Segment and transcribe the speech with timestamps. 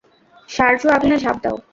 [0.49, 1.55] সারজু, আগুনে ঝাঁপ দাও।